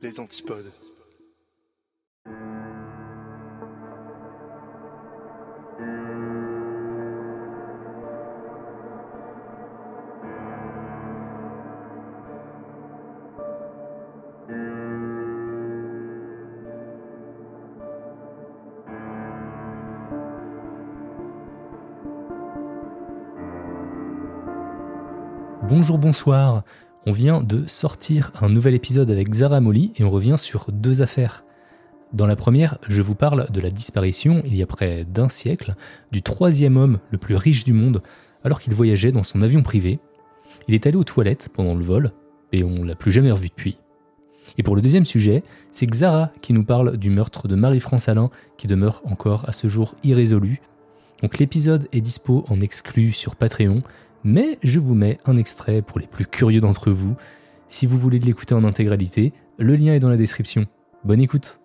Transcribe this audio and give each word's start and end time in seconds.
Les 0.00 0.20
antipodes. 0.20 0.70
Bonjour, 25.68 25.98
bonsoir. 25.98 26.62
On 27.08 27.12
vient 27.12 27.42
de 27.42 27.66
sortir 27.66 28.32
un 28.38 28.50
nouvel 28.50 28.74
épisode 28.74 29.10
avec 29.10 29.32
Zara 29.32 29.62
Molly 29.62 29.92
et 29.96 30.04
on 30.04 30.10
revient 30.10 30.36
sur 30.36 30.66
deux 30.70 31.00
affaires. 31.00 31.42
Dans 32.12 32.26
la 32.26 32.36
première, 32.36 32.76
je 32.86 33.00
vous 33.00 33.14
parle 33.14 33.50
de 33.50 33.62
la 33.62 33.70
disparition, 33.70 34.42
il 34.44 34.54
y 34.54 34.62
a 34.62 34.66
près 34.66 35.06
d'un 35.06 35.30
siècle, 35.30 35.74
du 36.12 36.20
troisième 36.20 36.76
homme 36.76 36.98
le 37.10 37.16
plus 37.16 37.34
riche 37.34 37.64
du 37.64 37.72
monde 37.72 38.02
alors 38.44 38.60
qu'il 38.60 38.74
voyageait 38.74 39.10
dans 39.10 39.22
son 39.22 39.40
avion 39.40 39.62
privé. 39.62 40.00
Il 40.68 40.74
est 40.74 40.86
allé 40.86 40.98
aux 40.98 41.04
toilettes 41.04 41.48
pendant 41.54 41.74
le 41.74 41.82
vol 41.82 42.12
et 42.52 42.62
on 42.62 42.84
l'a 42.84 42.94
plus 42.94 43.10
jamais 43.10 43.32
revu 43.32 43.48
depuis. 43.48 43.78
Et 44.58 44.62
pour 44.62 44.76
le 44.76 44.82
deuxième 44.82 45.06
sujet, 45.06 45.44
c'est 45.70 45.86
Xara 45.86 46.30
qui 46.42 46.52
nous 46.52 46.64
parle 46.64 46.98
du 46.98 47.08
meurtre 47.08 47.48
de 47.48 47.54
Marie-France 47.54 48.10
Alain 48.10 48.28
qui 48.58 48.66
demeure 48.66 49.00
encore 49.06 49.48
à 49.48 49.52
ce 49.52 49.66
jour 49.66 49.94
irrésolu. 50.04 50.60
Donc 51.22 51.38
l'épisode 51.38 51.88
est 51.90 52.02
dispo 52.02 52.44
en 52.50 52.60
exclu 52.60 53.12
sur 53.12 53.34
Patreon 53.34 53.82
mais 54.24 54.58
je 54.62 54.78
vous 54.78 54.94
mets 54.94 55.18
un 55.24 55.36
extrait 55.36 55.82
pour 55.82 55.98
les 55.98 56.06
plus 56.06 56.26
curieux 56.26 56.60
d'entre 56.60 56.90
vous. 56.90 57.16
Si 57.68 57.86
vous 57.86 57.98
voulez 57.98 58.18
l'écouter 58.18 58.54
en 58.54 58.64
intégralité, 58.64 59.32
le 59.58 59.76
lien 59.76 59.94
est 59.94 60.00
dans 60.00 60.08
la 60.08 60.16
description. 60.16 60.66
Bonne 61.04 61.20
écoute 61.20 61.60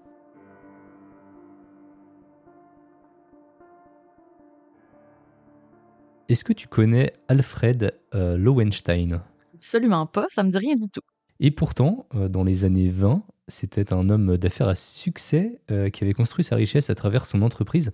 Est-ce 6.30 6.44
que 6.44 6.54
tu 6.54 6.68
connais 6.68 7.14
Alfred 7.28 7.94
euh, 8.16 8.38
Lowenstein? 8.38 9.22
Absolument 9.54 10.08
pas, 10.08 10.26
ça 10.34 10.42
me 10.42 10.50
dit 10.50 10.58
rien 10.58 10.74
du 10.74 10.90
tout. 10.90 11.02
Et 11.40 11.52
pourtant, 11.52 12.08
euh, 12.16 12.28
dans 12.28 12.44
les 12.44 12.64
années 12.64 12.90
20, 12.90 13.24
c'était 13.48 13.94
un 13.94 14.10
homme 14.10 14.38
d'affaires 14.38 14.68
à 14.68 14.76
succès 14.76 15.60
euh, 15.70 15.90
qui 15.90 16.04
avait 16.04 16.14
construit 16.14 16.44
sa 16.44 16.56
richesse 16.56 16.90
à 16.90 16.96
travers 16.96 17.26
son 17.26 17.42
entreprise. 17.42 17.92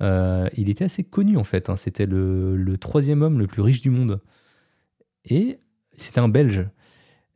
Euh, 0.00 0.48
il 0.56 0.68
était 0.68 0.84
assez 0.84 1.04
connu 1.04 1.36
en 1.36 1.44
fait. 1.44 1.68
Hein. 1.68 1.76
C'était 1.76 2.06
le, 2.06 2.76
troisième 2.78 3.22
homme 3.22 3.38
le 3.38 3.46
plus 3.46 3.62
riche 3.62 3.80
du 3.80 3.90
monde. 3.90 4.20
Et 5.24 5.58
c'était 5.92 6.20
un 6.20 6.28
Belge. 6.28 6.66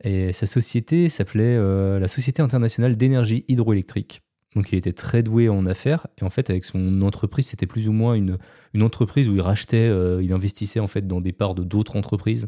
Et 0.03 0.31
sa 0.33 0.45
société 0.45 1.09
s'appelait 1.09 1.55
euh, 1.57 1.99
la 1.99 2.07
Société 2.07 2.41
internationale 2.41 2.97
d'énergie 2.97 3.45
hydroélectrique. 3.47 4.21
Donc 4.55 4.71
il 4.71 4.77
était 4.77 4.93
très 4.93 5.23
doué 5.23 5.49
en 5.49 5.65
affaires. 5.65 6.07
Et 6.19 6.23
en 6.23 6.29
fait, 6.29 6.49
avec 6.49 6.65
son 6.65 7.01
entreprise, 7.01 7.47
c'était 7.47 7.67
plus 7.67 7.87
ou 7.87 7.91
moins 7.91 8.13
une, 8.15 8.37
entreprise 8.81 9.29
où 9.29 9.35
il 9.35 9.41
rachetait, 9.41 9.77
euh, 9.77 10.21
il 10.21 10.33
investissait 10.33 10.79
en 10.79 10.87
fait 10.87 11.07
dans 11.07 11.21
des 11.21 11.33
parts 11.33 11.55
de 11.55 11.63
d'autres 11.63 11.95
entreprises. 11.95 12.47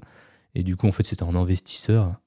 Et 0.55 0.63
du 0.63 0.75
coup, 0.75 0.87
en 0.87 0.91
fait, 0.91 1.05
c'était 1.05 1.23
un 1.23 1.35
investisseur. 1.35 2.19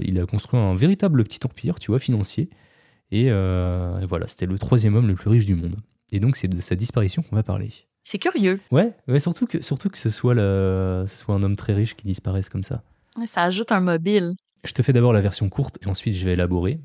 Il 0.00 0.18
a 0.20 0.26
construit 0.26 0.60
un 0.60 0.74
véritable 0.74 1.24
petit 1.24 1.40
empire, 1.44 1.78
tu 1.78 1.90
vois, 1.90 1.98
financier. 1.98 2.50
Et 3.10 3.30
voilà, 3.30 4.26
c'était 4.26 4.46
le 4.46 4.58
troisième 4.58 4.94
homme 4.94 5.08
le 5.08 5.14
plus 5.14 5.30
riche 5.30 5.46
du 5.46 5.54
monde. 5.54 5.76
Et 6.12 6.20
donc, 6.20 6.36
c'est 6.36 6.48
de 6.48 6.60
sa 6.60 6.76
disparition 6.76 7.22
qu'on 7.22 7.36
va 7.36 7.42
parler. 7.42 7.70
C'est 8.04 8.18
curieux. 8.18 8.60
Ouais, 8.70 8.92
ouais 9.08 9.18
surtout, 9.18 9.46
que, 9.46 9.60
surtout 9.62 9.90
que 9.90 9.98
ce 9.98 10.10
soit, 10.10 10.34
ce 10.34 11.16
soit 11.16 11.34
un 11.34 11.42
homme 11.42 11.56
très 11.56 11.74
riche 11.74 11.96
qui 11.96 12.06
disparaisse 12.06 12.48
comme 12.48 12.62
ça. 12.62 12.82
Ça 13.26 13.42
ajoute 13.42 13.72
un 13.72 13.80
mobile. 13.80 14.34
Je 14.64 14.72
te 14.72 14.82
fais 14.82 14.92
d'abord 14.92 15.12
la 15.12 15.20
version 15.20 15.48
courte 15.48 15.78
et 15.82 15.86
ensuite 15.86 16.14
je 16.14 16.24
vais 16.24 16.32
élaborer. 16.32 16.80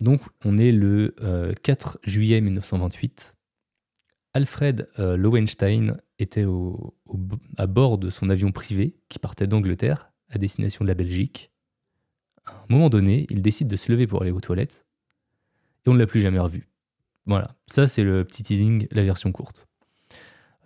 Donc, 0.00 0.22
on 0.44 0.56
est 0.56 0.72
le 0.72 1.14
4 1.62 1.98
euh, 1.98 2.10
juillet 2.10 2.40
1928. 2.40 3.36
Alfred 4.32 4.88
euh, 4.98 5.16
Lowenstein 5.16 5.96
était 6.18 6.46
à 7.58 7.66
bord 7.66 7.98
de 7.98 8.10
son 8.10 8.30
avion 8.30 8.52
privé 8.52 8.96
qui 9.08 9.18
partait 9.18 9.46
d'Angleterre 9.46 10.12
à 10.28 10.38
destination 10.38 10.84
de 10.84 10.88
la 10.88 10.94
Belgique. 10.94 11.50
À 12.46 12.52
un 12.52 12.66
moment 12.68 12.88
donné, 12.88 13.26
il 13.28 13.42
décide 13.42 13.68
de 13.68 13.76
se 13.76 13.90
lever 13.92 14.06
pour 14.06 14.22
aller 14.22 14.30
aux 14.30 14.40
toilettes 14.40 14.86
et 15.86 15.88
on 15.88 15.94
ne 15.94 15.98
l'a 15.98 16.06
plus 16.06 16.20
jamais 16.20 16.38
revu. 16.38 16.68
Voilà, 17.26 17.54
ça 17.66 17.86
c'est 17.86 18.02
le 18.02 18.24
petit 18.24 18.42
teasing, 18.42 18.86
la 18.90 19.04
version 19.04 19.30
courte. 19.32 19.68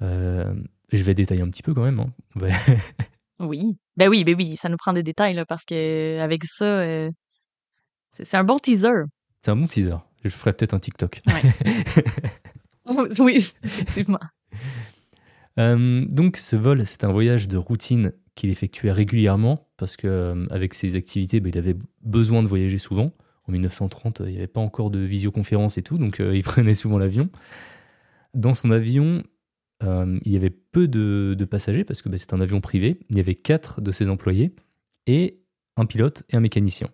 Euh, 0.03 0.55
je 0.93 1.03
vais 1.03 1.15
détailler 1.15 1.43
un 1.43 1.51
petit 1.51 1.63
peu 1.63 1.75
quand 1.75 1.85
même. 1.85 2.01
Hein. 2.01 2.13
oui, 3.41 3.77
ben 3.97 4.09
oui, 4.09 4.25
ben 4.25 4.35
oui, 4.37 4.57
ça 4.57 4.69
nous 4.69 4.77
prend 4.77 4.93
des 4.93 5.03
détails 5.03 5.35
là, 5.35 5.45
parce 5.45 5.65
que 5.65 6.19
avec 6.21 6.45
ça, 6.45 6.65
euh, 6.65 7.11
c'est 8.13 8.37
un 8.37 8.45
bon 8.45 8.57
teaser. 8.57 9.05
C'est 9.43 9.51
un 9.51 9.57
bon 9.57 9.67
teaser. 9.67 9.97
Je 10.25 10.31
ferai 10.31 10.53
peut-être 10.53 10.75
un 10.75 10.79
TikTok. 10.79 11.21
oui, 13.19 13.53
effectivement. 13.63 14.21
Euh, 15.59 16.05
donc 16.09 16.37
ce 16.37 16.57
vol, 16.57 16.87
c'est 16.87 17.05
un 17.05 17.13
voyage 17.13 17.47
de 17.47 17.57
routine 17.57 18.13
qu'il 18.35 18.51
effectuait 18.51 18.91
régulièrement 18.91 19.69
parce 19.77 19.97
que 19.97 20.47
avec 20.51 20.75
ses 20.75 20.97
activités, 20.97 21.41
ben, 21.41 21.51
il 21.55 21.59
avait 21.59 21.77
besoin 22.03 22.43
de 22.43 22.49
voyager 22.49 22.79
souvent 22.79 23.13
en 23.49 23.53
1930, 23.53 24.23
il 24.25 24.33
n'y 24.33 24.39
avait 24.39 24.47
pas 24.47 24.61
encore 24.61 24.91
de 24.91 24.99
visioconférence 24.99 25.79
et 25.79 25.83
tout, 25.83 25.99
donc 25.99 26.21
euh, 26.21 26.37
il 26.37 26.43
prenait 26.43 26.75
souvent 26.75 26.99
l'avion. 26.99 27.29
Dans 28.35 28.55
son 28.55 28.71
avion, 28.71 29.23
euh, 29.83 30.19
il 30.25 30.33
y 30.33 30.37
avait 30.37 30.51
peu 30.51 30.89
de, 30.89 31.45
passagers 31.45 31.85
parce 31.85 32.03
que 32.03 32.09
bah, 32.09 32.19
c'est 32.19 32.33
un 32.33 32.41
avion 32.41 32.61
privé. 32.61 32.99
Il 33.11 33.17
y 33.17 33.21
avait 33.21 33.35
quatre 33.35 33.81
de 33.81 33.93
ses 33.93 34.09
employés 34.09 34.55
et 35.07 35.41
un 35.77 35.87
pilote 35.87 36.25
et 36.31 36.37
un 36.37 36.41
mécanicien. 36.41 36.89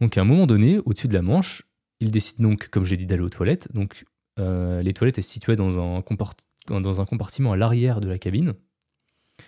Donc 0.00 0.18
à 0.18 0.20
un 0.20 0.24
moment 0.24 0.46
donné, 0.46 0.78
au-dessus 0.84 1.08
de 1.08 1.14
la 1.14 1.22
Manche, 1.22 1.62
il 2.00 2.10
décide 2.10 2.40
donc, 2.40 2.68
comme 2.68 2.84
j'ai 2.84 2.96
dit, 2.96 3.06
d'aller 3.06 3.22
aux 3.22 3.30
toilettes. 3.30 3.72
Donc 3.72 4.04
euh, 4.38 4.82
les 4.82 4.92
toilettes 4.92 5.18
étaient 5.18 5.22
situées 5.22 5.56
dans 5.56 5.80
un, 5.80 6.02
dans 6.68 7.00
un 7.00 7.04
compartiment 7.06 7.52
à 7.52 7.56
l'arrière 7.56 8.00
de 8.00 8.08
la 8.08 8.18
cabine. 8.18 8.54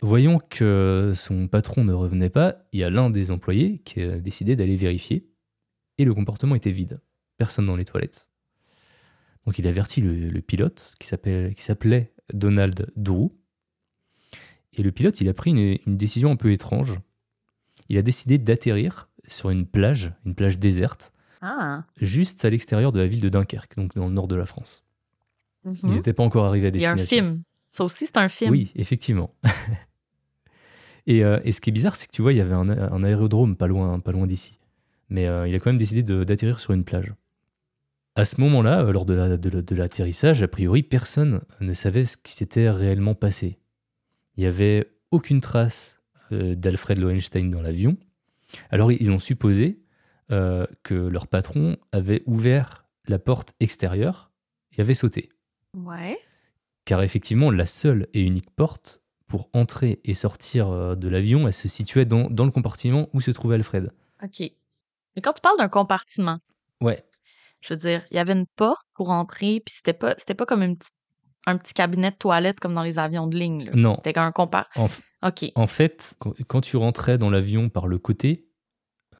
Voyant 0.02 0.38
que 0.38 1.12
son 1.14 1.48
patron 1.48 1.84
ne 1.84 1.92
revenait 1.92 2.30
pas, 2.30 2.56
il 2.72 2.80
y 2.80 2.84
a 2.84 2.90
l'un 2.90 3.10
des 3.10 3.30
employés 3.30 3.80
qui 3.84 4.02
a 4.02 4.18
décidé 4.18 4.54
d'aller 4.54 4.76
vérifier 4.76 5.26
et 5.98 6.04
le 6.04 6.14
comportement 6.14 6.54
était 6.54 6.70
vide. 6.70 7.00
Personne 7.36 7.66
dans 7.66 7.76
les 7.76 7.84
toilettes. 7.84 8.28
Donc 9.44 9.58
il 9.58 9.66
avertit 9.66 10.00
le, 10.00 10.40
pilote 10.40 10.94
qui 10.98 11.06
s'appelait 11.06 12.12
Donald 12.32 12.92
Drew. 12.96 13.30
Et 14.74 14.82
le 14.82 14.92
pilote, 14.92 15.20
il 15.20 15.28
a 15.28 15.34
pris 15.34 15.50
une, 15.50 15.96
décision 15.96 16.30
un 16.30 16.36
peu 16.36 16.52
étrange. 16.52 16.98
Il 17.88 17.96
a 17.96 18.02
décidé 18.02 18.38
d'atterrir 18.38 19.08
sur 19.26 19.50
une 19.50 19.66
plage, 19.66 20.12
une 20.24 20.34
plage 20.34 20.58
déserte, 20.58 21.12
ah. 21.40 21.84
juste 22.00 22.44
à 22.44 22.50
l'extérieur 22.50 22.92
de 22.92 23.00
la 23.00 23.06
ville 23.06 23.20
de 23.20 23.28
Dunkerque, 23.28 23.76
donc 23.76 23.94
dans 23.94 24.06
le 24.06 24.12
nord 24.12 24.28
de 24.28 24.36
la 24.36 24.46
France. 24.46 24.84
Ils 25.64 25.88
n'étaient 25.88 26.10
mhm. 26.10 26.16
pas 26.16 26.22
encore 26.22 26.44
arrivés 26.44 26.68
à 26.68 26.70
destination. 26.70 26.96
Il 26.96 27.16
y 27.16 27.20
a 27.20 27.22
un 27.22 27.28
film. 27.30 27.42
Ça 27.72 27.84
aussi, 27.84 28.06
c'est 28.06 28.16
un 28.16 28.28
film. 28.28 28.50
Oui, 28.50 28.72
effectivement. 28.74 29.34
Euh, 31.10 31.40
et, 31.42 31.52
ce 31.52 31.62
qui 31.62 31.70
est 31.70 31.72
bizarre, 31.72 31.96
c'est 31.96 32.06
que 32.06 32.12
tu 32.12 32.20
vois, 32.20 32.34
il 32.34 32.36
y 32.36 32.40
avait 32.42 32.52
un, 32.52 32.68
un 32.68 33.02
aérodrome 33.02 33.56
pas 33.56 33.66
loin, 33.66 33.98
pas 33.98 34.12
loin 34.12 34.26
d'ici 34.26 34.58
mais 35.08 35.26
euh, 35.26 35.48
il 35.48 35.54
a 35.54 35.58
quand 35.58 35.70
même 35.70 35.78
décidé 35.78 36.02
d'atterrir 36.02 36.60
sur 36.60 36.72
une 36.72 36.84
plage. 36.84 37.12
À 38.14 38.24
ce 38.24 38.40
moment-là, 38.40 38.82
euh, 38.82 38.92
lors 38.92 39.04
de 39.06 39.74
l'atterrissage, 39.74 40.42
a 40.42 40.48
priori, 40.48 40.82
personne 40.82 41.40
ne 41.60 41.72
savait 41.72 42.04
ce 42.04 42.16
qui 42.16 42.32
s'était 42.32 42.70
réellement 42.70 43.14
passé. 43.14 43.58
Il 44.36 44.40
n'y 44.40 44.46
avait 44.46 44.86
aucune 45.10 45.40
trace 45.40 46.00
euh, 46.32 46.54
d'Alfred 46.54 46.98
Lowenstein 46.98 47.50
dans 47.50 47.62
l'avion. 47.62 47.96
Alors 48.70 48.90
ils 48.90 49.10
ont 49.10 49.18
supposé 49.18 49.82
que 50.30 50.94
leur 50.94 51.26
patron 51.26 51.78
avait 51.90 52.22
ouvert 52.26 52.86
la 53.06 53.18
porte 53.18 53.54
extérieure 53.60 54.30
et 54.76 54.80
avait 54.82 54.92
sauté. 54.92 55.30
Ouais. 55.74 56.18
Car 56.84 57.02
effectivement, 57.02 57.50
la 57.50 57.64
seule 57.64 58.08
et 58.12 58.20
unique 58.22 58.50
porte 58.50 59.02
pour 59.26 59.48
entrer 59.54 60.00
et 60.04 60.12
sortir 60.12 60.96
de 60.98 61.08
l'avion, 61.08 61.46
elle 61.46 61.54
se 61.54 61.68
situait 61.68 62.04
dans, 62.04 62.28
dans, 62.28 62.44
le 62.44 62.50
compartiment 62.50 63.08
où 63.14 63.22
se 63.22 63.30
trouvait 63.30 63.54
Alfred. 63.54 63.90
Ok. 64.22 64.50
Mais 65.18 65.22
quand 65.22 65.32
tu 65.32 65.40
parles 65.40 65.58
d'un 65.58 65.68
compartiment, 65.68 66.38
ouais. 66.80 67.02
je 67.60 67.74
veux 67.74 67.78
dire, 67.80 68.04
il 68.12 68.14
y 68.14 68.20
avait 68.20 68.34
une 68.34 68.46
porte 68.54 68.86
pour 68.94 69.10
entrer, 69.10 69.60
puis 69.66 69.74
c'était 69.76 69.92
pas, 69.92 70.14
c'était 70.16 70.34
pas 70.34 70.46
comme 70.46 70.62
une 70.62 70.76
un 71.46 71.56
petit 71.58 71.74
cabinet 71.74 72.12
de 72.12 72.16
toilette 72.16 72.60
comme 72.60 72.72
dans 72.74 72.84
les 72.84 73.00
avions 73.00 73.26
de 73.26 73.36
ligne. 73.36 73.64
là. 73.64 73.72
Non. 73.74 73.96
C'était 74.04 74.16
un 74.18 74.30
compare. 74.30 74.68
En, 74.76 74.86
f- 74.86 75.00
en 75.56 75.66
fait, 75.66 76.14
quand, 76.46 76.60
tu 76.60 76.76
rentrais 76.76 77.18
dans 77.18 77.30
l'avion 77.30 77.68
par 77.68 77.88
le 77.88 77.98
côté, 77.98 78.46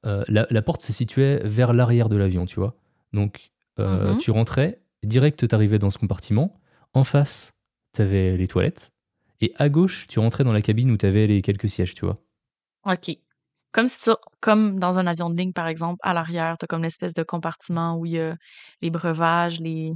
euh, 0.05 0.23
la, 0.29 0.47
la 0.49 0.61
porte 0.61 0.81
se 0.81 0.93
situait 0.93 1.41
vers 1.43 1.73
l'arrière 1.73 2.07
de 2.07 2.15
l'avion, 2.15 2.45
tu 2.45 2.55
vois. 2.61 2.77
Donc, 3.11 3.51
euh, 3.79 4.13
Mhm. 4.13 4.17
tu 4.19 4.31
rentrais, 4.31 4.79
direct, 5.03 5.45
tu 5.49 5.53
arrivais 5.53 5.79
dans 5.79 5.89
ce 5.89 5.97
compartiment. 5.97 6.61
En 6.93 7.03
face, 7.03 7.53
tu 7.93 8.01
avais 8.03 8.37
les 8.37 8.47
toilettes. 8.47 8.93
Et 9.41 9.51
à 9.57 9.67
gauche, 9.67 10.07
tu 10.07 10.19
rentrais 10.19 10.45
dans 10.45 10.53
la 10.53 10.61
cabine 10.61 10.91
où 10.91 10.97
tu 10.97 11.05
avais 11.05 11.27
les 11.27 11.41
quelques 11.41 11.67
sièges, 11.69 11.93
tu 11.95 12.05
vois. 12.05 12.21
OK. 12.85 13.17
Comme, 13.71 13.87
si 13.87 14.01
tu- 14.01 14.11
comme 14.41 14.79
dans 14.79 14.97
un 14.97 15.05
avion 15.07 15.29
de 15.29 15.37
ligne, 15.37 15.53
par 15.53 15.67
exemple, 15.67 15.99
à 16.03 16.13
l'arrière, 16.13 16.57
tu 16.57 16.65
as 16.65 16.67
comme 16.67 16.81
l'espèce 16.83 17.13
de 17.13 17.23
compartiment 17.23 17.95
où 17.97 18.05
il 18.05 18.13
y 18.13 18.19
a 18.19 18.35
les 18.81 18.89
breuvages, 18.89 19.59
les 19.59 19.91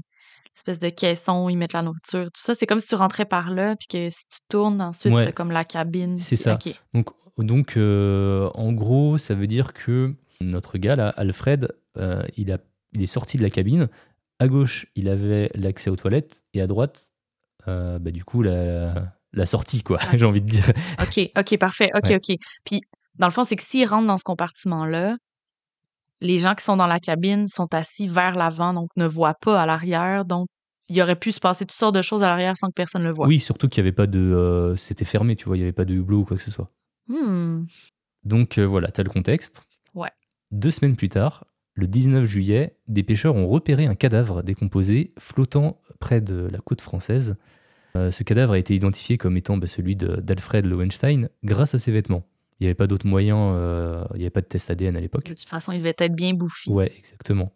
espèces 0.56 0.80
de 0.80 0.90
caissons 0.90 1.46
où 1.46 1.50
ils 1.50 1.58
mettent 1.58 1.74
la 1.74 1.81
nourriture, 1.81 2.25
tout 2.25 2.42
ça. 2.42 2.54
C'est 2.54 2.68
comme 2.68 2.80
si 2.80 2.88
tu 2.88 2.96
rentrais 2.96 3.25
par 3.25 3.50
là, 3.50 3.75
puis 3.75 3.88
que 3.88 4.10
si 4.12 4.20
tu 4.30 4.38
tournes, 4.50 4.80
ensuite, 4.81 5.12
Ouais. 5.14 5.25
tu 5.28 5.34
comme 5.34 5.50
la 5.52 5.66
cabine. 5.66 6.20
C'est 6.20 6.36
ça. 6.36 6.60
Donc, 6.94 7.08
donc 7.40 7.78
euh, 7.78 8.50
en 8.54 8.72
gros, 8.74 9.18
ça 9.18 9.34
veut 9.34 9.48
dire 9.48 9.74
que 9.74 10.14
notre 10.42 10.78
gars, 10.78 10.96
là, 10.96 11.10
Alfred, 11.10 11.70
euh, 11.98 12.22
il, 12.38 12.52
a, 12.52 12.60
il 12.94 13.02
est 13.02 13.08
sorti 13.08 13.38
de 13.38 13.42
la 13.44 13.50
cabine. 13.50 13.88
À 14.40 14.48
gauche, 14.48 14.86
il 14.96 15.10
avait 15.10 15.50
l'accès 15.56 15.90
aux 15.90 15.96
toilettes. 15.96 16.44
Et 16.54 16.62
à 16.62 16.68
droite, 16.68 17.14
euh, 17.68 17.98
bah, 17.98 18.12
du 18.12 18.24
coup, 18.24 18.44
la, 18.44 19.14
la 19.31 19.46
sortie, 19.48 19.81
quoi, 19.81 19.98
Ouais. 20.12 20.18
j'ai 20.20 20.25
envie 20.25 20.42
de 20.42 20.50
dire. 20.50 20.66
OK, 21.02 21.31
OK, 21.38 21.58
parfait. 21.58 21.90
OK, 21.96 22.10
Ouais. 22.10 22.16
OK. 22.18 22.38
Puis, 22.66 22.81
dans 23.19 23.27
le 23.27 23.31
fond, 23.31 23.44
c'est 23.44 23.56
que 23.56 23.63
s'ils 23.63 23.88
rentrent 23.88 24.07
dans 24.07 24.18
ce 24.18 24.24
compartiment-là, 24.24 25.18
les 26.21 26.39
gens 26.39 26.56
qui 26.56 26.63
sont 26.63 26.77
dans 26.77 26.88
la 26.88 27.00
cabine 27.00 27.48
sont 27.48 27.74
assis 27.74 28.07
vers 28.07 28.36
l'avant, 28.36 28.74
donc 28.74 28.89
ne 28.95 29.06
voient 29.06 29.36
pas 29.36 29.62
à 29.62 29.65
l'arrière. 29.65 30.25
Donc, 30.25 30.48
il 30.89 31.01
aurait 31.01 31.18
pu 31.18 31.31
se 31.31 31.39
passer 31.39 31.65
toutes 31.65 31.77
sortes 31.77 31.95
de 31.95 32.01
choses 32.01 32.24
à 32.24 32.27
l'arrière 32.27 32.56
sans 32.57 32.68
que 32.68 32.74
personne 32.74 33.04
ne 33.04 33.07
le 33.07 33.13
voie. 33.13 33.27
Oui, 33.27 33.39
surtout 33.39 33.68
qu'il 33.68 33.83
n'y 33.83 33.88
avait 33.88 33.95
pas 33.95 34.07
de. 34.07 34.19
euh, 34.19 34.75
C'était 34.75 35.06
fermé, 35.06 35.36
tu 35.36 35.45
vois, 35.45 35.57
il 35.57 35.60
n'y 35.60 35.63
avait 35.65 35.74
pas 35.74 35.86
de 35.86 35.94
hublot 35.94 36.19
ou 36.19 36.25
quoi 36.25 36.38
que 36.38 36.44
ce 36.44 36.51
soit. 36.51 36.71
Hmm. 37.07 37.65
Donc 38.24 38.57
euh, 38.57 38.65
voilà, 38.65 38.89
tu 38.92 39.01
as 39.01 39.04
le 39.04 39.10
contexte. 39.10 39.68
Ouais. 39.94 40.12
Deux 40.51 40.71
semaines 40.71 40.95
plus 40.95 41.10
tard, 41.10 41.45
le 41.74 41.88
19 41.88 42.24
juillet, 42.25 42.77
des 42.88 43.04
pêcheurs 43.04 43.36
ont 43.36 43.48
repéré 43.48 43.86
un 43.86 43.95
cadavre 43.95 44.44
décomposé 44.44 45.13
flottant 45.19 45.81
près 46.00 46.21
de 46.21 46.48
la 46.51 46.60
côte 46.60 46.80
française. 46.81 47.36
Euh, 47.95 48.12
ce 48.12 48.24
cadavre 48.24 48.54
a 48.54 48.57
été 48.57 48.74
identifié 48.75 49.18
comme 49.18 49.36
étant 49.36 49.57
bah, 49.57 49.68
celui 49.68 49.95
d'Alfred 49.95 50.65
Lowenstein 50.65 51.30
grâce 51.44 51.75
à 51.75 51.80
ses 51.80 51.92
vêtements. 51.92 52.24
Il 52.63 52.68
n'y 52.68 52.69
avait 52.69 52.75
pas 52.75 52.88
d'autres 52.88 53.07
moyens, 53.07 53.51
euh, 53.57 54.06
il 54.13 54.19
n'y 54.19 54.24
avait 54.24 54.30
pas 54.30 54.39
de 54.39 54.45
test 54.45 54.71
ADN 54.71 54.95
à 54.95 55.01
l'époque. 55.01 55.25
De 55.25 55.33
toute 55.33 55.50
façon, 55.50 55.74
il 55.74 55.80
devait 55.80 55.94
être 55.98 56.15
bien 56.15 56.33
bouffi. 56.33 56.69
Ouais, 56.69 56.89
exactement. 56.98 57.51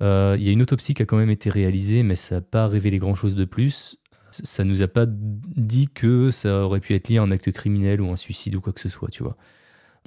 Euh, 0.00 0.34
Il 0.38 0.44
y 0.46 0.48
a 0.48 0.52
une 0.52 0.62
autopsie 0.62 0.94
qui 0.94 1.02
a 1.02 1.04
quand 1.04 1.18
même 1.18 1.28
été 1.28 1.50
réalisée, 1.50 2.02
mais 2.02 2.16
ça 2.16 2.36
n'a 2.36 2.40
pas 2.40 2.66
révélé 2.66 2.96
grand-chose 2.96 3.34
de 3.34 3.44
plus. 3.44 3.98
Ça 4.30 4.64
nous 4.64 4.82
a 4.82 4.88
pas 4.88 5.04
dit 5.06 5.88
que 5.88 6.30
ça 6.30 6.62
aurait 6.62 6.80
pu 6.80 6.94
être 6.94 7.08
lié 7.10 7.18
à 7.18 7.22
un 7.22 7.30
acte 7.30 7.52
criminel 7.52 8.00
ou 8.00 8.10
un 8.10 8.16
suicide 8.16 8.56
ou 8.56 8.62
quoi 8.62 8.72
que 8.72 8.80
ce 8.80 8.88
soit, 8.88 9.10
tu 9.10 9.22
vois. 9.22 9.36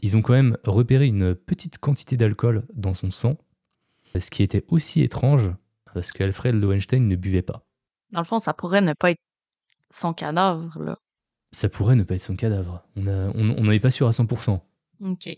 Ils 0.01 0.17
ont 0.17 0.23
quand 0.23 0.33
même 0.33 0.57
repéré 0.65 1.05
une 1.05 1.35
petite 1.35 1.77
quantité 1.77 2.17
d'alcool 2.17 2.63
dans 2.73 2.95
son 2.95 3.11
sang, 3.11 3.37
ce 4.19 4.31
qui 4.31 4.41
était 4.41 4.65
aussi 4.67 5.03
étrange 5.03 5.51
parce 5.93 6.11
qu'Alfred 6.11 6.55
Lowenstein 6.55 7.07
ne 7.07 7.15
buvait 7.15 7.43
pas. 7.43 7.67
Dans 8.11 8.21
le 8.21 8.25
fond, 8.25 8.39
ça 8.39 8.55
pourrait 8.55 8.81
ne 8.81 8.93
pas 8.93 9.11
être 9.11 9.21
son 9.91 10.13
cadavre, 10.13 10.81
là. 10.81 10.97
Ça 11.51 11.69
pourrait 11.69 11.95
ne 11.95 12.03
pas 12.03 12.15
être 12.15 12.21
son 12.21 12.35
cadavre. 12.35 12.83
On 12.95 13.01
n'en 13.03 13.31
on, 13.35 13.55
on 13.57 13.63
n'en 13.63 13.71
est 13.71 13.79
pas 13.79 13.91
sûr 13.91 14.07
à 14.07 14.11
100%. 14.11 14.59
OK. 15.05 15.29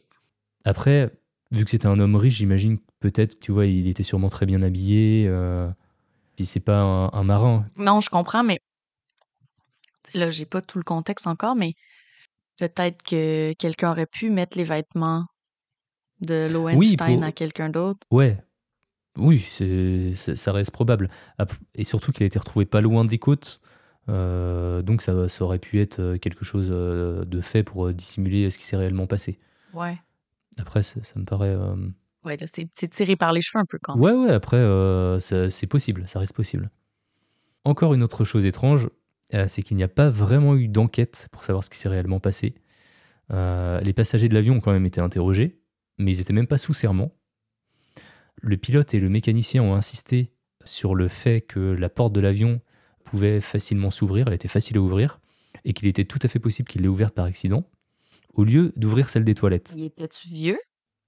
Après, 0.65 1.11
vu 1.51 1.63
que 1.65 1.71
c'était 1.71 1.87
un 1.87 1.99
homme 1.99 2.15
riche, 2.15 2.35
j'imagine 2.37 2.77
que 2.79 2.83
peut-être, 2.99 3.39
tu 3.39 3.51
vois, 3.51 3.65
il 3.65 3.87
était 3.87 4.03
sûrement 4.03 4.27
très 4.29 4.45
bien 4.45 4.61
habillé. 4.61 5.25
Euh, 5.27 5.69
si 6.37 6.45
c'est 6.45 6.59
pas 6.59 6.79
un, 6.81 7.11
un 7.11 7.23
marin. 7.23 7.65
Non, 7.75 7.99
je 8.01 8.09
comprends, 8.09 8.43
mais 8.43 8.59
là, 10.13 10.29
j'ai 10.31 10.45
pas 10.45 10.61
tout 10.61 10.77
le 10.77 10.83
contexte 10.83 11.27
encore, 11.27 11.55
mais 11.55 11.73
peut-être 12.57 13.03
que 13.03 13.53
quelqu'un 13.53 13.91
aurait 13.91 14.05
pu 14.05 14.29
mettre 14.29 14.57
les 14.57 14.63
vêtements 14.63 15.25
de 16.21 16.47
Lowenstein 16.51 17.15
pour- 17.19 17.23
à 17.23 17.31
quelqu'un 17.31 17.69
d'autre. 17.69 17.99
Ouais. 18.11 18.37
Oui, 19.17 19.39
c'est, 19.49 20.15
ça, 20.15 20.35
ça 20.35 20.51
reste 20.53 20.71
probable. 20.71 21.09
Et 21.75 21.83
surtout 21.83 22.11
qu'il 22.11 22.23
a 22.23 22.27
été 22.27 22.39
retrouvé 22.39 22.65
pas 22.65 22.79
loin 22.81 23.03
des 23.05 23.17
côtes. 23.19 23.59
Euh, 24.07 24.81
donc 24.81 25.01
ça, 25.01 25.27
ça 25.29 25.43
aurait 25.43 25.59
pu 25.59 25.79
être 25.81 25.99
euh, 25.99 26.17
quelque 26.17 26.45
chose 26.45 26.69
euh, 26.71 27.25
de 27.25 27.41
fait 27.41 27.63
pour 27.63 27.91
dissimuler 27.93 28.49
ce 28.49 28.57
qui 28.57 28.65
s'est 28.65 28.77
réellement 28.77 29.05
passé. 29.07 29.37
Ouais. 29.73 29.97
Après, 30.57 30.81
ça, 30.83 31.03
ça 31.03 31.19
me 31.19 31.25
paraît. 31.25 31.55
euh, 31.55 31.75
Ouais, 32.25 32.35
là, 32.37 32.45
c'est 32.47 32.89
tiré 32.89 33.15
par 33.15 33.33
les 33.33 33.41
cheveux 33.41 33.61
un 33.61 33.65
peu 33.65 33.77
quand 33.81 33.95
même. 33.95 34.03
Ouais, 34.03 34.11
ouais, 34.13 34.31
après, 34.33 34.57
euh, 34.57 35.19
c'est 35.19 35.67
possible, 35.67 36.03
ça 36.07 36.19
reste 36.19 36.33
possible. 36.33 36.69
Encore 37.65 37.93
une 37.93 38.03
autre 38.03 38.23
chose 38.25 38.45
étrange, 38.45 38.89
c'est 39.47 39.61
qu'il 39.61 39.77
n'y 39.77 39.83
a 39.83 39.87
pas 39.87 40.09
vraiment 40.09 40.55
eu 40.55 40.67
d'enquête 40.67 41.27
pour 41.31 41.43
savoir 41.43 41.63
ce 41.63 41.69
qui 41.69 41.77
s'est 41.77 41.87
réellement 41.89 42.19
passé. 42.19 42.55
Les 43.29 43.93
passagers 43.95 44.27
de 44.27 44.33
l'avion 44.33 44.55
ont 44.55 44.59
quand 44.59 44.71
même 44.73 44.85
été 44.85 44.99
interrogés, 44.99 45.61
mais 45.97 46.13
ils 46.13 46.17
n'étaient 46.17 46.33
même 46.33 46.47
pas 46.47 46.57
sous 46.57 46.73
serment. 46.73 47.11
Le 48.41 48.57
pilote 48.57 48.93
et 48.93 48.99
le 48.99 49.07
mécanicien 49.09 49.61
ont 49.61 49.75
insisté 49.75 50.33
sur 50.65 50.95
le 50.95 51.07
fait 51.07 51.41
que 51.41 51.59
la 51.59 51.89
porte 51.89 52.11
de 52.13 52.19
l'avion 52.21 52.59
pouvait 53.03 53.41
facilement 53.41 53.89
s'ouvrir, 53.91 54.27
elle 54.27 54.33
était 54.33 54.47
facile 54.47 54.77
à 54.77 54.81
ouvrir, 54.81 55.19
et 55.65 55.73
qu'il 55.73 55.87
était 55.87 56.05
tout 56.05 56.19
à 56.23 56.27
fait 56.27 56.39
possible 56.39 56.67
qu'il 56.69 56.81
l'ait 56.81 56.87
ouverte 56.87 57.13
par 57.15 57.25
accident, 57.25 57.63
au 58.33 58.43
lieu 58.43 58.71
d'ouvrir 58.75 59.09
celle 59.09 59.23
des 59.23 59.35
toilettes. 59.35 59.73
Il 59.75 59.83
était-tu 59.85 60.29
vieux? 60.29 60.57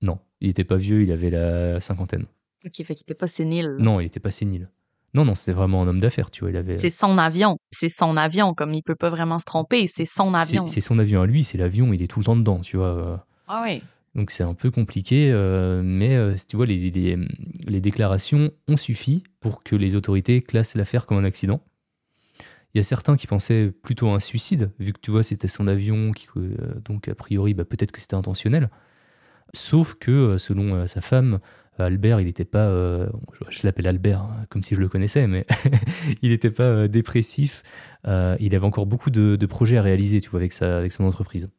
Non, 0.01 0.19
il 0.41 0.47
n'était 0.47 0.63
pas 0.63 0.77
vieux, 0.77 1.03
il 1.03 1.11
avait 1.11 1.29
la 1.29 1.79
cinquantaine. 1.79 2.25
Ok, 2.65 2.73
fait 2.83 2.95
qu'il 2.95 3.03
était 3.03 3.13
pas 3.13 3.27
sénile. 3.27 3.75
Non, 3.79 3.99
il 3.99 4.05
était 4.07 4.19
pas 4.19 4.31
sénile. 4.31 4.69
Non, 5.13 5.25
non, 5.25 5.35
c'était 5.35 5.51
vraiment 5.51 5.81
un 5.83 5.87
homme 5.87 5.99
d'affaires, 5.99 6.31
tu 6.31 6.41
vois. 6.41 6.51
Il 6.51 6.57
avait. 6.57 6.73
C'est 6.73 6.89
son 6.89 7.17
avion. 7.17 7.57
C'est 7.71 7.89
son 7.89 8.15
avion, 8.17 8.53
comme 8.53 8.73
il 8.73 8.81
peut 8.81 8.95
pas 8.95 9.09
vraiment 9.09 9.39
se 9.39 9.45
tromper. 9.45 9.87
C'est 9.87 10.05
son 10.05 10.31
C'est 10.31 10.37
avion. 10.39 10.67
c'est 10.67 10.79
son 10.81 10.97
avion 10.99 11.21
à 11.21 11.25
lui, 11.25 11.43
c'est 11.43 11.57
l'avion, 11.57 11.91
il 11.93 12.01
est 12.01 12.07
tout 12.07 12.19
le 12.19 12.25
temps 12.25 12.35
dedans, 12.37 12.61
tu 12.61 12.77
vois. 12.77 12.87
euh. 12.95 13.17
Ah 13.47 13.63
oui. 13.65 13.83
Donc 14.15 14.31
c'est 14.31 14.43
un 14.43 14.53
peu 14.53 14.71
compliqué, 14.71 15.29
euh, 15.31 15.81
mais 15.83 16.15
euh, 16.15 16.35
tu 16.47 16.55
vois, 16.55 16.65
les, 16.65 16.91
les, 16.91 17.17
les 17.67 17.81
déclarations 17.81 18.51
ont 18.67 18.77
suffi 18.77 19.23
pour 19.39 19.63
que 19.63 19.75
les 19.75 19.95
autorités 19.95 20.41
classent 20.41 20.75
l'affaire 20.75 21.05
comme 21.05 21.17
un 21.17 21.23
accident. 21.23 21.61
Il 22.73 22.77
y 22.77 22.79
a 22.79 22.83
certains 22.83 23.17
qui 23.17 23.27
pensaient 23.27 23.71
plutôt 23.83 24.07
à 24.09 24.13
un 24.13 24.19
suicide, 24.19 24.71
vu 24.79 24.93
que 24.93 24.99
tu 25.01 25.11
vois, 25.11 25.23
c'était 25.23 25.49
son 25.49 25.67
avion, 25.67 26.11
euh, 26.37 26.55
donc 26.85 27.07
a 27.09 27.15
priori, 27.15 27.53
bah, 27.53 27.65
peut-être 27.65 27.91
que 27.91 27.99
c'était 27.99 28.15
intentionnel. 28.15 28.69
Sauf 29.53 29.95
que, 29.95 30.11
euh, 30.11 30.37
selon 30.37 30.75
euh, 30.75 30.87
sa 30.87 31.01
femme, 31.01 31.39
Albert, 31.77 32.21
il 32.21 32.25
n'était 32.25 32.45
pas, 32.45 32.69
je, 33.49 33.61
l'appelle 33.63 33.87
Albert, 33.87 34.21
hein, 34.21 34.45
comme 34.49 34.61
si 34.61 34.75
je 34.75 34.79
le 34.79 34.87
connaissais, 34.87 35.25
mais 35.25 35.47
il 36.21 36.29
n'était 36.29 36.51
pas 36.51 36.87
dépressif. 36.87 37.63
Il 38.05 38.55
avait 38.55 38.65
encore 38.65 38.85
beaucoup 38.85 39.09
de, 39.09 39.35
de 39.35 39.45
projets 39.47 39.77
à 39.77 39.81
réaliser, 39.81 40.21
tu 40.21 40.29
vois, 40.29 40.41
avec, 40.41 40.53
sa, 40.53 40.77
avec 40.77 40.91
son 40.91 41.05
entreprise. 41.05 41.49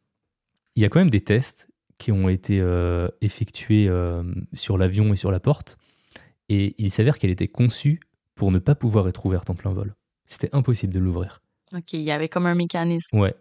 Il 0.77 0.83
y 0.83 0.87
a 0.87 0.91
quand 0.91 1.01
même 1.01 1.11
des 1.11 1.23
tests 1.23 1.67
qui 1.99 2.13
ont 2.13 2.29
été 2.29 2.65
effectués 3.21 3.91
sur 4.53 4.79
l'avion 4.79 5.13
et 5.13 5.17
sur 5.17 5.33
la 5.33 5.41
porte, 5.41 5.77
et 6.49 6.77
il 6.79 6.93
s'avère 6.93 7.19
qu'elle 7.19 7.31
était 7.31 7.49
conçue 7.49 7.99
pour 8.37 8.53
ne 8.53 8.61
pas 8.61 8.77
pouvoir 8.77 9.09
être 9.09 9.27
ouverte 9.27 9.51
en 9.51 9.55
plein 9.55 9.73
vol. 9.73 9.93
C'était 10.27 10.55
impossible 10.55 10.93
de 10.95 10.99
l'ouvrir. 10.99 11.41
Ok, 11.75 11.93
il 11.95 12.01
y 12.03 12.11
avait 12.11 12.29
comme 12.29 12.47
un 12.47 12.55
mécanisme. 12.55 13.19
Ouais. 13.19 13.35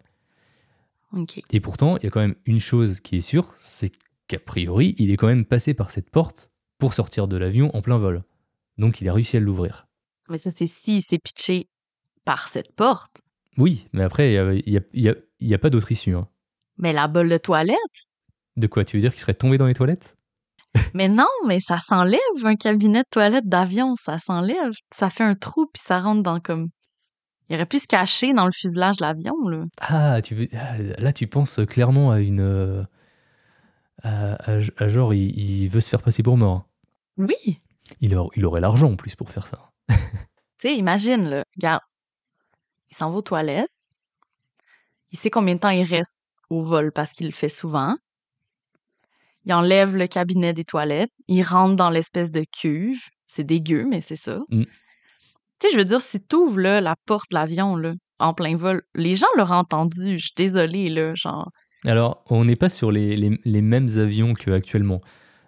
Ok. 1.13 1.41
Et 1.51 1.59
pourtant, 1.59 1.97
il 1.97 2.03
y 2.03 2.07
a 2.07 2.09
quand 2.09 2.21
même 2.21 2.35
une 2.45 2.59
chose 2.59 2.99
qui 3.01 3.17
est 3.17 3.21
sûre, 3.21 3.51
c'est 3.55 3.91
qu'a 4.27 4.39
priori, 4.39 4.95
il 4.97 5.11
est 5.11 5.17
quand 5.17 5.27
même 5.27 5.45
passé 5.45 5.73
par 5.73 5.91
cette 5.91 6.09
porte 6.09 6.51
pour 6.77 6.93
sortir 6.93 7.27
de 7.27 7.35
l'avion 7.37 7.75
en 7.75 7.81
plein 7.81 7.97
vol. 7.97 8.23
Donc 8.77 9.01
il 9.01 9.09
a 9.09 9.13
réussi 9.13 9.37
à 9.37 9.39
l'ouvrir. 9.41 9.87
Mais 10.29 10.37
ça, 10.37 10.49
c'est 10.51 10.67
s'il 10.67 11.01
s'est 11.01 11.19
pitché 11.19 11.67
par 12.23 12.47
cette 12.47 12.71
porte. 12.73 13.21
Oui, 13.57 13.87
mais 13.91 14.03
après, 14.03 14.29
il 14.31 14.71
n'y 14.71 14.77
a, 14.77 14.81
il 14.93 15.03
y 15.03 15.09
a- 15.09 15.15
il 15.39 15.47
y 15.47 15.53
a 15.53 15.57
pas 15.59 15.69
d'autre 15.69 15.91
issue. 15.91 16.15
hein. 16.15 16.27
Mais 16.77 16.93
la 16.93 17.07
bolle 17.09 17.27
de 17.29 17.37
toilette? 17.37 17.75
De 18.55 18.67
quoi 18.67 18.85
Tu 18.85 18.95
veux 18.95 19.01
dire 19.01 19.11
qu'il 19.11 19.19
serait 19.19 19.33
tombé 19.33 19.57
dans 19.57 19.65
les 19.67 19.73
toilettes? 19.73 20.17
Mais 20.93 21.07
non, 21.09 21.27
mais 21.47 21.59
ça 21.59 21.79
s'enlève, 21.79 22.19
un 22.43 22.55
cabinet 22.55 22.99
de 23.01 23.07
toilette 23.09 23.47
d'avion. 23.47 23.95
Ça 24.03 24.17
s'enlève. 24.19 24.71
Ça 24.93 25.09
fait 25.09 25.23
un 25.23 25.35
trou, 25.35 25.65
puis 25.73 25.81
ça 25.85 25.99
rentre 25.99 26.23
dans 26.23 26.39
comme. 26.39 26.69
Il 27.49 27.55
aurait 27.55 27.65
pu 27.65 27.79
se 27.79 27.87
cacher 27.87 28.31
dans 28.33 28.45
le 28.45 28.51
fuselage 28.53 28.95
de 28.97 29.03
l'avion, 29.03 29.35
là. 29.49 29.65
Ah, 29.81 30.21
tu 30.21 30.35
veux, 30.35 30.47
ah, 30.53 30.77
là 30.99 31.11
tu 31.11 31.27
penses 31.27 31.59
clairement 31.67 32.11
à 32.11 32.19
une... 32.21 32.39
euh, 32.39 32.83
à, 34.03 34.35
à- 34.49 34.59
à 34.77 34.87
genre, 34.87 35.13
il, 35.13 35.37
il 35.37 35.67
veut 35.67 35.81
se 35.81 35.89
faire 35.89 36.01
passer 36.01 36.23
pour 36.23 36.37
mort. 36.37 36.65
Oui. 37.17 37.59
Il, 37.99 38.17
il 38.35 38.45
aurait 38.45 38.61
l'argent 38.61 38.91
en 38.91 38.95
plus 38.95 39.15
pour 39.15 39.29
faire 39.29 39.47
ça. 39.47 39.69
Tu 40.59 40.67
sais, 40.69 40.75
imagine, 40.77 41.27
là. 41.27 41.43
Regarde. 41.57 41.81
Il 42.91 42.95
s'en 42.95 43.09
va 43.09 43.17
aux 43.17 43.21
toilettes. 43.21 43.71
Il 45.11 45.17
sait 45.17 45.29
combien 45.31 45.55
de 45.55 45.59
temps 45.59 45.69
il 45.71 45.83
reste 45.83 46.21
au 46.49 46.61
vol 46.61 46.91
parce 46.93 47.09
qu'il 47.11 47.25
le 47.25 47.31
fait 47.33 47.49
souvent. 47.49 47.95
Il 49.45 49.53
enlève 49.53 49.95
le 49.95 50.07
cabinet 50.07 50.53
des 50.53 50.63
toilettes. 50.65 51.11
Il 51.27 51.43
rentre 51.43 51.75
dans 51.75 51.89
l'espèce 51.89 52.31
de 52.31 52.43
cuve. 52.59 52.99
C'est 53.27 53.43
dégueu, 53.43 53.85
mais 53.89 54.01
c'est 54.01 54.15
ça. 54.15 54.39
Mm. 54.49 54.63
Tu 54.63 55.67
sais, 55.67 55.73
je 55.73 55.77
veux 55.77 55.85
dire, 55.85 56.01
si 56.01 56.19
tu 56.21 56.35
ouvres 56.35 56.59
là, 56.59 56.81
la 56.81 56.95
porte 57.05 57.29
de 57.31 57.35
l'avion 57.35 57.75
là, 57.75 57.93
en 58.19 58.33
plein 58.33 58.55
vol, 58.57 58.81
les 58.95 59.15
gens 59.15 59.27
l'auraient 59.37 59.55
entendu. 59.55 60.17
Je 60.17 60.23
suis 60.25 60.33
désolée, 60.35 60.89
là. 60.89 61.13
Genre, 61.15 61.49
Alors, 61.85 62.23
on 62.29 62.45
n'est 62.45 62.55
pas 62.55 62.69
sur 62.69 62.91
les, 62.91 63.15
les- 63.15 63.39
les 63.43 63.61
mêmes 63.61 63.87
avions 63.97 64.33
qu'actuellement. 64.33 65.01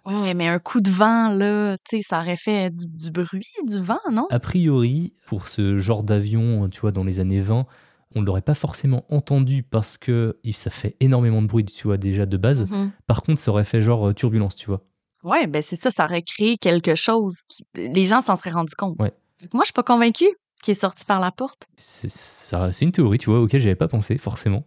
Ouais, 0.05 0.33
mais 0.33 0.47
un 0.47 0.59
coup 0.59 0.81
de 0.81 0.89
vent, 0.89 1.29
là, 1.29 1.77
tu 1.89 1.97
sais, 1.97 2.03
ça 2.07 2.19
aurait 2.19 2.35
fait 2.35 2.69
du, 2.71 2.85
du 2.87 3.09
bruit, 3.11 3.45
du 3.65 3.79
vent, 3.81 3.99
non? 4.11 4.27
A 4.31 4.39
priori, 4.39 5.13
pour 5.27 5.47
ce 5.47 5.77
genre 5.77 6.03
d'avion, 6.03 6.67
tu 6.69 6.81
vois, 6.81 6.91
dans 6.91 7.03
les 7.05 7.19
années 7.21 7.39
20, 7.39 7.65
on 8.15 8.21
ne 8.21 8.25
l'aurait 8.25 8.41
pas 8.41 8.53
forcément 8.53 9.05
entendu 9.09 9.63
parce 9.63 9.97
que 9.97 10.37
ça 10.53 10.69
fait 10.69 10.95
énormément 10.99 11.41
de 11.41 11.47
bruit, 11.47 11.65
tu 11.65 11.87
vois, 11.87 11.97
déjà 11.97 12.25
de 12.25 12.37
base. 12.37 12.65
Mhm. 12.69 12.91
Par 13.07 13.21
contre, 13.21 13.39
ça 13.41 13.51
aurait 13.51 13.63
fait 13.63 13.81
genre 13.81 14.09
euh, 14.09 14.13
turbulence, 14.13 14.55
tu 14.55 14.67
vois. 14.67 14.81
Ouais, 15.23 15.47
ben 15.47 15.61
c'est 15.61 15.75
ça, 15.77 15.89
ça 15.89 16.05
aurait 16.05 16.21
créé 16.21 16.57
quelque 16.57 16.95
chose. 16.95 17.35
Qui... 17.47 17.65
Les 17.75 18.05
gens 18.05 18.21
s'en 18.21 18.35
seraient 18.35 18.51
rendus 18.51 18.75
compte. 18.75 18.99
Ouais. 18.99 19.13
Moi, 19.53 19.63
je 19.63 19.67
suis 19.67 19.73
pas 19.73 19.83
convaincue 19.83 20.27
qu'il 20.61 20.71
est 20.73 20.79
sorti 20.79 21.05
par 21.05 21.19
la 21.19 21.31
porte. 21.31 21.65
C'est 21.75 22.09
ça- 22.11 22.71
c'est 22.71 22.85
une 22.85 22.91
théorie, 22.91 23.17
tu 23.17 23.29
vois, 23.29 23.41
auquel 23.41 23.61
j'avais 23.61 23.75
pas 23.75 23.87
pensé, 23.87 24.17
forcément. 24.17 24.63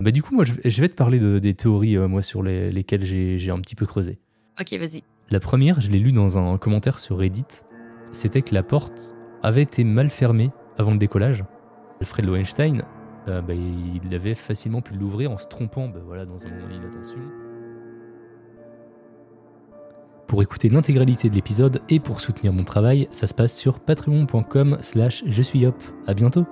Bah, 0.00 0.10
du 0.12 0.22
coup, 0.22 0.34
moi, 0.34 0.44
je 0.44 0.80
vais- 0.80 0.88
te 0.88 0.94
parler 0.94 1.18
de- 1.18 1.38
des 1.40 1.54
théories, 1.54 1.96
euh, 1.96 2.06
moi, 2.06 2.22
sur 2.22 2.42
les- 2.42 2.70
lesquelles 2.70 3.04
j'ai 3.04 3.50
un 3.50 3.60
petit 3.60 3.74
peu 3.74 3.86
creusé. 3.86 4.18
Ok, 4.60 4.72
vas-y. 4.74 5.02
La 5.30 5.40
première, 5.40 5.80
je 5.80 5.90
l'ai 5.90 5.98
lu 5.98 6.12
dans 6.12 6.38
un 6.38 6.56
commentaire 6.58 6.98
sur 6.98 7.18
Reddit, 7.18 7.44
c'était 8.12 8.42
que 8.42 8.54
la 8.54 8.62
porte 8.62 9.14
avait 9.42 9.62
été 9.62 9.84
mal 9.84 10.10
fermée 10.10 10.50
avant 10.78 10.92
le 10.92 10.98
décollage. 10.98 11.44
Alfred 12.00 12.26
Lowenstein, 12.26 12.82
euh, 13.28 13.42
bah, 13.42 13.54
il 13.54 14.14
avait 14.14 14.34
facilement 14.34 14.80
pu 14.80 14.94
l'ouvrir 14.94 15.30
en 15.30 15.38
se 15.38 15.46
trompant 15.46 15.88
bah, 15.88 16.00
voilà, 16.04 16.24
dans 16.24 16.46
un 16.46 16.50
moment 16.50 16.68
d'inattention. 16.68 17.18
Pour 20.26 20.42
écouter 20.42 20.68
l'intégralité 20.68 21.30
de 21.30 21.34
l'épisode 21.34 21.80
et 21.88 22.00
pour 22.00 22.20
soutenir 22.20 22.52
mon 22.52 22.64
travail, 22.64 23.08
ça 23.10 23.26
se 23.26 23.32
passe 23.32 23.56
sur 23.56 23.80
patreon.com 23.80 24.78
slash 24.82 25.24
je 25.26 25.42
suis 25.42 25.64
hop. 25.64 25.80
À 26.06 26.12
bientôt 26.12 26.46